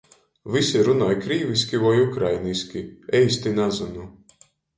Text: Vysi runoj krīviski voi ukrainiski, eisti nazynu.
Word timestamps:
Vysi 0.53 0.79
runoj 0.87 1.09
krīviski 1.25 1.81
voi 1.83 1.99
ukrainiski, 2.07 2.83
eisti 3.21 3.55
nazynu. 3.61 4.09